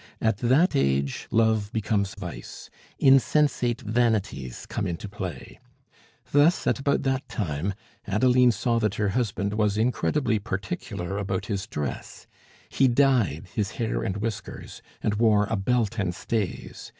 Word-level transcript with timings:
At 0.19 0.37
that 0.37 0.75
age 0.75 1.27
love 1.29 1.71
becomes 1.71 2.15
vice; 2.15 2.71
insensate 2.97 3.81
vanities 3.81 4.65
come 4.65 4.87
into 4.87 5.07
play. 5.07 5.59
Thus, 6.31 6.65
at 6.65 6.79
about 6.79 7.03
that 7.03 7.29
time, 7.29 7.75
Adeline 8.07 8.51
saw 8.51 8.79
that 8.79 8.95
her 8.95 9.09
husband 9.09 9.53
was 9.53 9.77
incredibly 9.77 10.39
particular 10.39 11.19
about 11.19 11.45
his 11.45 11.67
dress; 11.67 12.25
he 12.67 12.87
dyed 12.87 13.45
his 13.53 13.73
hair 13.73 14.01
and 14.01 14.17
whiskers, 14.17 14.81
and 15.03 15.13
wore 15.17 15.45
a 15.45 15.55
belt 15.55 15.99
and 15.99 16.15
stays. 16.15 16.89